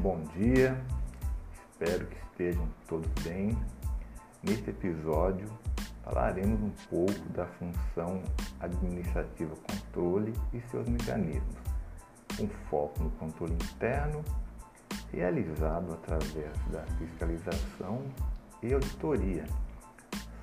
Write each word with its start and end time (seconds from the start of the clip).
Bom 0.00 0.22
dia, 0.36 0.80
espero 1.72 2.06
que 2.06 2.16
estejam 2.30 2.68
todos 2.86 3.10
bem. 3.24 3.58
Neste 4.44 4.70
episódio 4.70 5.48
falaremos 6.04 6.60
um 6.62 6.70
pouco 6.88 7.28
da 7.30 7.44
função 7.46 8.22
administrativa 8.60 9.56
controle 9.56 10.32
e 10.52 10.60
seus 10.70 10.88
mecanismos, 10.88 11.56
com 12.36 12.46
foco 12.70 13.02
no 13.02 13.10
controle 13.10 13.54
interno, 13.54 14.24
realizado 15.10 15.92
através 15.94 16.56
da 16.70 16.84
fiscalização 16.96 18.04
e 18.62 18.72
auditoria 18.72 19.46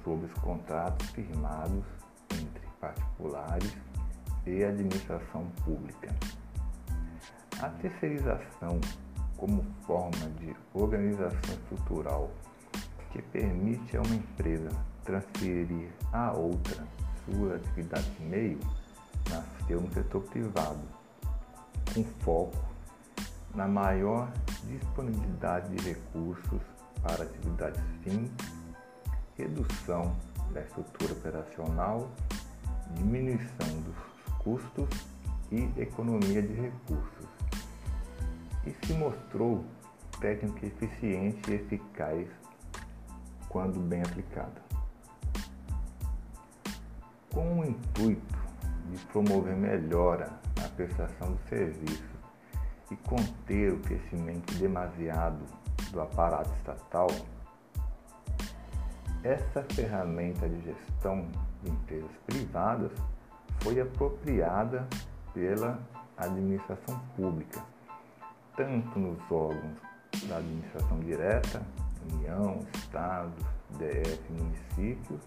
sobre 0.04 0.26
os 0.26 0.34
contratos 0.34 1.10
firmados 1.12 1.86
entre 2.30 2.68
particulares 2.82 3.78
e 4.46 4.66
administração 4.66 5.50
pública. 5.64 6.14
A 7.62 7.70
terceirização 7.70 8.82
como 9.38 9.64
forma 9.86 10.30
de 10.40 10.56
organização 10.74 11.54
estrutural 11.54 12.32
que 13.12 13.22
permite 13.22 13.96
a 13.98 14.02
uma 14.02 14.16
empresa 14.16 14.70
transferir 15.04 15.90
a 16.12 16.32
outra 16.32 16.86
sua 17.26 17.56
atividade 17.56 18.10
de 18.12 18.24
meio 18.24 18.60
nasceu 19.30 19.82
no 19.82 19.92
setor 19.94 20.22
privado, 20.24 20.82
com 21.94 22.04
foco 22.24 22.58
na 23.54 23.68
maior 23.68 24.32
disponibilidade 24.66 25.76
de 25.76 25.90
recursos 25.90 26.62
para 27.02 27.24
atividades 27.24 27.82
fins, 28.04 28.30
redução 29.38 30.16
da 30.52 30.62
estrutura 30.62 31.14
operacional, 31.14 32.10
diminuição 32.96 33.82
dos 33.86 34.36
custos 34.40 34.90
e 35.52 35.70
economia 35.80 36.42
de 36.42 36.54
recursos 36.54 37.15
e 38.66 38.86
se 38.86 38.94
mostrou 38.94 39.64
técnica 40.20 40.66
eficiente 40.66 41.52
e 41.52 41.56
eficaz 41.56 42.28
quando 43.50 43.80
bem 43.80 44.02
aplicada. 44.02 44.64
Com 47.32 47.60
o 47.60 47.66
intuito 47.66 48.38
de 48.92 49.06
promover 49.08 49.56
melhora 49.56 50.32
na 50.58 50.68
prestação 50.70 51.34
do 51.34 51.40
serviço 51.50 52.16
e 52.90 52.96
conter 52.98 53.74
o 53.74 53.80
crescimento 53.80 54.54
demasiado 54.56 55.44
do 55.92 56.02
aparato 56.02 56.52
estatal, 56.56 57.08
essa 59.24 59.64
ferramenta 59.74 60.48
de 60.48 60.62
gestão 60.62 61.28
de 61.64 61.72
empresas 61.72 62.12
privadas 62.26 62.92
foi 63.62 63.80
apropriada 63.80 64.88
pela 65.34 65.80
administração 66.18 67.00
pública 67.16 67.75
tanto 68.56 69.00
nos 69.00 69.20
órgãos 69.32 69.78
da 70.28 70.38
administração 70.38 71.00
direta, 71.00 71.62
União, 72.14 72.60
Estados, 72.76 73.44
DF, 73.78 74.22
municípios, 74.32 75.22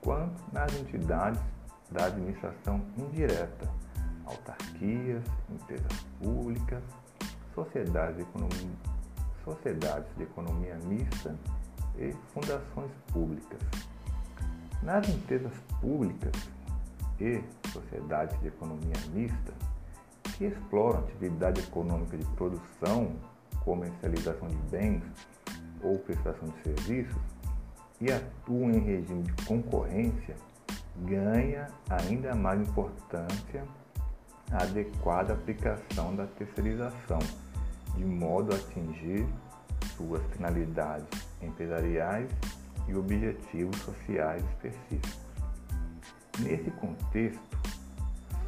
quanto 0.00 0.42
nas 0.52 0.72
entidades 0.74 1.40
da 1.90 2.06
administração 2.06 2.82
indireta, 2.96 3.70
autarquias, 4.26 5.24
empresas 5.50 6.06
públicas, 6.20 6.82
sociedades 7.54 8.16
de 8.16 8.22
economia, 8.22 8.76
sociedades 9.44 10.16
de 10.16 10.22
economia 10.24 10.74
mista 10.84 11.34
e 11.96 12.12
fundações 12.32 12.90
públicas. 13.12 13.58
Nas 14.82 15.08
empresas 15.08 15.52
públicas 15.80 16.32
e 17.20 17.42
sociedades 17.72 18.38
de 18.40 18.48
economia 18.48 18.94
mista, 19.12 19.52
que 20.38 20.46
exploram 20.46 21.00
atividade 21.00 21.60
econômica 21.60 22.16
de 22.16 22.24
produção, 22.36 23.10
comercialização 23.64 24.46
de 24.46 24.56
bens 24.70 25.02
ou 25.82 25.98
prestação 25.98 26.48
de 26.48 26.62
serviços 26.62 27.20
e 28.00 28.12
atuam 28.12 28.70
em 28.70 28.78
regime 28.78 29.24
de 29.24 29.44
concorrência, 29.44 30.36
ganha 30.98 31.66
ainda 31.90 32.36
mais 32.36 32.60
importância 32.60 33.64
a 34.52 34.62
adequada 34.62 35.34
aplicação 35.34 36.14
da 36.14 36.26
terceirização, 36.26 37.18
de 37.96 38.04
modo 38.04 38.54
a 38.54 38.56
atingir 38.56 39.26
suas 39.96 40.22
finalidades 40.32 41.26
empresariais 41.42 42.30
e 42.86 42.94
objetivos 42.94 43.76
sociais 43.80 44.42
específicos. 44.52 45.18
Nesse 46.38 46.70
contexto, 46.70 47.40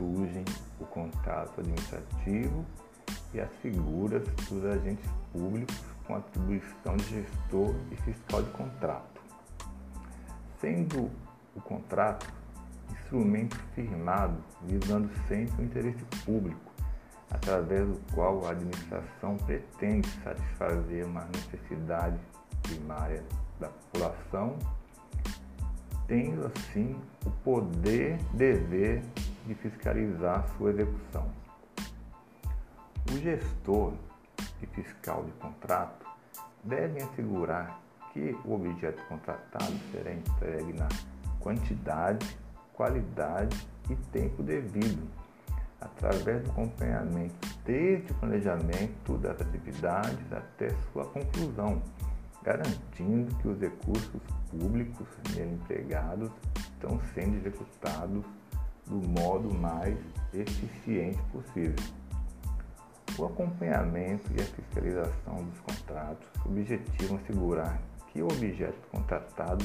surgem 0.01 0.45
o 0.81 0.87
contato 0.87 1.61
administrativo 1.61 2.65
e 3.35 3.41
as 3.41 3.51
figuras 3.61 4.27
dos 4.49 4.65
agentes 4.65 5.09
públicos 5.31 5.79
com 6.07 6.17
atribuição 6.17 6.97
de 6.97 7.05
gestor 7.05 7.75
e 7.93 7.97
fiscal 7.97 8.43
de 8.43 8.51
contrato. 8.53 9.21
Sendo 10.59 11.11
o 11.55 11.61
contrato 11.61 12.27
instrumento 12.91 13.57
firmado 13.75 14.37
visando 14.63 15.11
sempre 15.29 15.63
o 15.63 15.65
interesse 15.65 16.05
público, 16.25 16.73
através 17.31 17.87
do 17.87 18.01
qual 18.15 18.47
a 18.47 18.51
administração 18.51 19.37
pretende 19.39 20.09
satisfazer 20.25 21.07
uma 21.07 21.25
necessidade 21.27 22.19
primária 22.63 23.23
da 23.59 23.69
população, 23.69 24.57
tendo 26.07 26.47
assim 26.47 26.97
o 27.25 27.31
poder, 27.43 28.19
dever 28.35 29.03
de 29.47 29.55
fiscalizar 29.55 30.47
sua 30.57 30.71
execução. 30.71 31.31
O 33.11 33.19
gestor 33.19 33.95
e 34.63 34.67
fiscal 34.67 35.25
de 35.25 35.33
contrato 35.33 36.07
devem 36.65 37.03
assegurar 37.03 37.81
que 38.13 38.37
o 38.45 38.55
objeto 38.55 39.03
contratado 39.07 39.73
será 39.93 40.13
entregue 40.13 40.73
na 40.73 40.89
quantidade, 41.39 42.37
qualidade 42.75 43.57
e 43.89 43.97
tempo 44.13 44.43
devido, 44.43 45.09
através 45.81 46.43
do 46.43 46.51
acompanhamento 46.51 47.35
desde 47.65 48.13
o 48.13 48.15
planejamento 48.17 49.17
das 49.19 49.41
atividades 49.41 50.33
até 50.33 50.69
sua 50.93 51.07
conclusão, 51.07 51.83
garantindo 52.43 53.35
que 53.37 53.49
os 53.49 53.61
recursos 53.61 54.21
públicos 54.51 55.07
nele 55.35 55.55
empregados 55.55 56.31
estão 56.57 57.01
sendo 57.15 57.37
executados 57.37 58.25
do 58.91 59.09
modo 59.09 59.55
mais 59.55 59.97
eficiente 60.35 61.19
possível. 61.33 61.77
O 63.17 63.25
acompanhamento 63.25 64.31
e 64.37 64.41
a 64.41 64.45
fiscalização 64.45 65.45
dos 65.45 65.61
contratos 65.61 66.29
objetivam 66.45 67.17
assegurar 67.17 67.81
que 68.09 68.21
o 68.21 68.27
objeto 68.27 68.89
contratado 68.91 69.65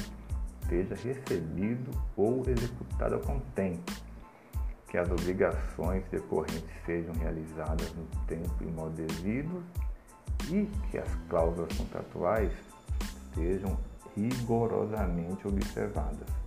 seja 0.68 0.94
recebido 0.94 1.90
ou 2.16 2.42
executado 2.46 3.16
a 3.16 3.18
contento, 3.18 3.92
que 4.88 4.96
as 4.96 5.10
obrigações 5.10 6.04
decorrentes 6.10 6.70
sejam 6.84 7.14
realizadas 7.14 7.92
no 7.94 8.04
tempo 8.26 8.54
e 8.62 8.66
modo 8.66 8.94
devido 8.94 9.62
e 10.48 10.66
que 10.90 10.98
as 10.98 11.12
cláusulas 11.28 11.76
contratuais 11.76 12.52
sejam 13.34 13.76
rigorosamente 14.16 15.46
observadas. 15.46 16.45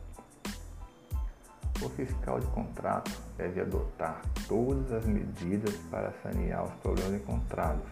O 1.81 1.87
fiscal 1.89 2.39
de 2.39 2.47
contrato 2.47 3.11
deve 3.37 3.61
adotar 3.61 4.21
todas 4.47 4.91
as 4.91 5.05
medidas 5.05 5.73
para 5.89 6.11
sanear 6.21 6.65
os 6.65 6.73
problemas 6.81 7.21
encontrados. 7.21 7.87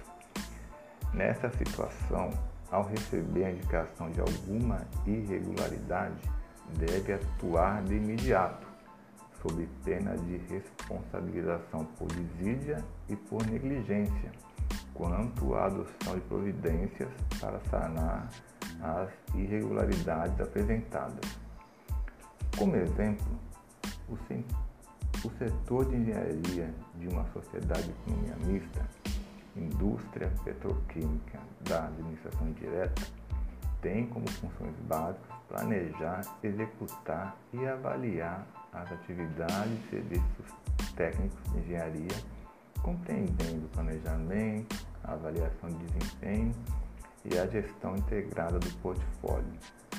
Nessa 1.14 1.50
situação, 1.52 2.32
ao 2.70 2.84
receber 2.84 3.46
a 3.46 3.52
indicação 3.52 4.12
de 4.12 4.20
alguma 4.20 4.82
irregularidade, 5.06 6.22
deve 6.78 7.14
atuar 7.14 7.82
de 7.84 7.96
imediato, 7.96 8.68
sob 9.42 9.66
pena 9.86 10.18
de 10.18 10.36
responsabilização 10.36 11.86
por 11.98 12.08
desídia 12.08 12.84
e 13.08 13.16
por 13.16 13.46
negligência, 13.48 14.32
quanto 14.94 15.56
à 15.56 15.68
adoção 15.68 16.16
de 16.16 16.22
providências 16.22 17.10
para 17.40 17.60
sanar 17.70 18.28
as 18.82 19.10
irregularidades 19.34 20.40
apresentadas. 20.42 21.40
Como 22.58 22.76
exemplo, 22.76 23.47
o, 24.10 25.30
setor 25.38 25.86
de 25.86 25.96
engenharia 25.96 26.74
de 26.96 27.08
uma 27.08 27.26
sociedade 27.34 27.84
de 27.84 27.92
economia 27.92 28.36
mista, 28.46 28.88
indústria 29.56 30.32
petroquímica 30.44 31.40
da 31.62 31.86
administração 31.86 32.52
direta, 32.54 33.02
tem 33.82 34.08
como 34.08 34.28
funções 34.32 34.76
básicas 34.88 35.38
planejar, 35.48 36.22
executar 36.44 37.36
e 37.54 37.66
avaliar 37.66 38.46
as 38.74 38.92
atividades 38.92 39.72
e 39.86 39.90
serviços 39.90 40.54
técnicos 40.96 41.52
de 41.52 41.60
engenharia, 41.60 42.18
compreendendo 42.82 43.66
o 43.66 43.70
planejamento, 43.70 44.86
a 45.04 45.14
avaliação 45.14 45.70
de 45.70 45.86
desempenho 45.86 46.52
e 47.26 47.38
a 47.38 47.48
gestão 47.48 47.96
integrada 47.96 48.60
do 48.60 48.70
portfólio. 48.82 49.54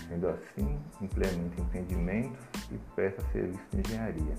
Sendo 0.08 0.28
assim, 0.28 0.78
implementa 1.00 1.60
empreendimentos 1.60 2.57
e 2.70 2.78
presta 2.94 3.22
serviços 3.32 3.66
de 3.70 3.80
engenharia, 3.80 4.34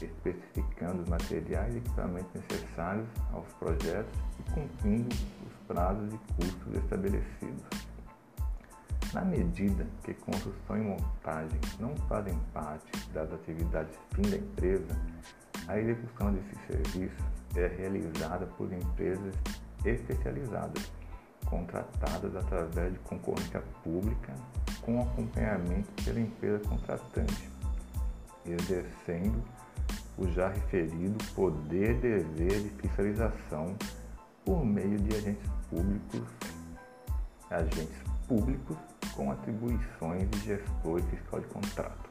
especificando 0.00 1.02
os 1.02 1.08
materiais 1.08 1.74
e 1.74 1.78
equipamentos 1.78 2.30
necessários 2.34 3.06
aos 3.32 3.46
projetos 3.54 4.18
e 4.38 4.50
cumprindo 4.52 5.14
os 5.46 5.66
prazos 5.66 6.12
e 6.12 6.18
custos 6.34 6.74
estabelecidos. 6.74 7.92
Na 9.12 9.22
medida 9.22 9.86
que 10.04 10.14
construção 10.14 10.78
e 10.78 10.80
montagem 10.80 11.60
não 11.78 11.94
fazem 12.08 12.38
parte 12.54 12.90
das 13.12 13.30
atividades 13.32 13.94
fim 14.14 14.22
da 14.22 14.36
empresa, 14.36 14.98
a 15.68 15.78
execução 15.78 16.32
desses 16.32 16.58
serviços 16.66 17.24
é 17.54 17.66
realizada 17.66 18.46
por 18.46 18.72
empresas 18.72 19.34
especializadas, 19.84 20.90
contratadas 21.44 22.34
através 22.34 22.92
de 22.94 22.98
concorrência 23.00 23.62
pública 23.84 24.34
com 24.82 25.00
acompanhamento 25.00 25.88
pela 26.04 26.20
empresa 26.20 26.58
contratante, 26.68 27.48
exercendo 28.44 29.42
o 30.18 30.26
já 30.28 30.48
referido 30.48 31.24
poder 31.34 31.94
dever 32.00 32.62
de 32.62 32.68
fiscalização 32.80 33.74
por 34.44 34.64
meio 34.64 34.98
de 34.98 35.16
agentes 35.16 35.50
públicos, 35.70 36.22
agentes 37.50 38.02
públicos 38.28 38.76
com 39.14 39.30
atribuições 39.30 40.28
de 40.30 40.38
gestor 40.40 40.98
e 40.98 41.02
fiscal 41.02 41.40
de 41.40 41.46
contrato. 41.46 42.10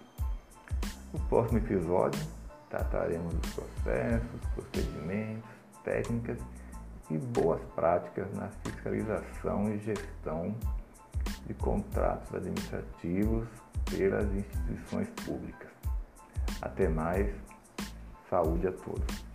No 1.14 1.20
próximo 1.28 1.58
episódio, 1.58 2.22
trataremos 2.70 3.34
dos 3.34 3.54
processos, 3.54 4.42
procedimentos, 4.56 5.50
técnicas 5.84 6.38
e 7.10 7.18
boas 7.18 7.62
práticas 7.76 8.32
na 8.34 8.48
fiscalização 8.64 9.70
e 9.74 9.80
gestão 9.80 10.56
de 11.48 11.54
contratos 11.54 12.34
administrativos 12.34 13.48
pelas 13.90 14.32
instituições 14.34 15.10
públicas. 15.26 15.72
Até 16.62 16.88
mais, 16.88 17.34
saúde 18.30 18.68
a 18.68 18.72
todos. 18.72 19.31